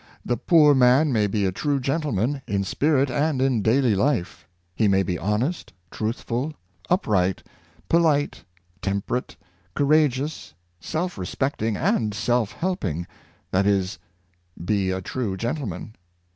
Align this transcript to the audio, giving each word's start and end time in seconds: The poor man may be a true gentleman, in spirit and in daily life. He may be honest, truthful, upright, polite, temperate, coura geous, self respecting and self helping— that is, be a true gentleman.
The 0.25 0.35
poor 0.35 0.73
man 0.73 1.13
may 1.13 1.27
be 1.27 1.45
a 1.45 1.51
true 1.51 1.79
gentleman, 1.79 2.41
in 2.47 2.63
spirit 2.63 3.11
and 3.11 3.39
in 3.39 3.61
daily 3.61 3.93
life. 3.93 4.47
He 4.73 4.87
may 4.87 5.03
be 5.03 5.19
honest, 5.19 5.73
truthful, 5.91 6.53
upright, 6.89 7.43
polite, 7.87 8.43
temperate, 8.81 9.35
coura 9.75 10.09
geous, 10.09 10.53
self 10.79 11.19
respecting 11.19 11.77
and 11.77 12.15
self 12.15 12.51
helping— 12.53 13.05
that 13.51 13.67
is, 13.67 13.99
be 14.65 14.89
a 14.89 15.01
true 15.03 15.37
gentleman. 15.37 15.93